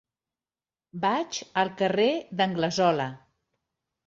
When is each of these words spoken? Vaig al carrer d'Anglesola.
Vaig 1.03 1.41
al 1.65 1.71
carrer 1.83 2.09
d'Anglesola. 2.41 3.07